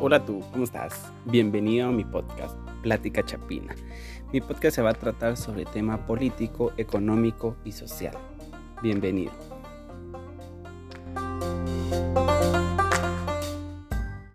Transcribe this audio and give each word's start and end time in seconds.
Hola 0.00 0.24
tú, 0.24 0.42
¿cómo 0.52 0.64
estás? 0.64 1.12
Bienvenido 1.24 1.88
a 1.88 1.92
mi 1.92 2.04
podcast, 2.04 2.56
Plática 2.82 3.24
Chapina. 3.24 3.74
Mi 4.32 4.40
podcast 4.40 4.76
se 4.76 4.82
va 4.82 4.90
a 4.90 4.94
tratar 4.94 5.36
sobre 5.36 5.64
tema 5.64 6.06
político, 6.06 6.72
económico 6.76 7.56
y 7.64 7.72
social. 7.72 8.16
Bienvenido. 8.82 9.51